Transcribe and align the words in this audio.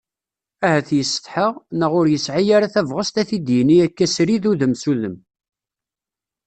Ahat 0.65 0.89
yessetḥa, 0.97 1.47
neɣ 1.79 1.91
ur 1.99 2.05
yesɛi 2.09 2.51
ara 2.55 2.73
tabɣest 2.73 3.15
a 3.21 3.23
t-id-yini 3.29 3.77
akka 3.85 4.05
srid 4.07 4.43
udem 4.51 4.73
s 4.81 4.83
udem. 4.91 5.15